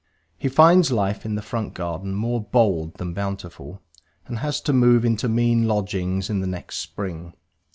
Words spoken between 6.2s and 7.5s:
in the next spring.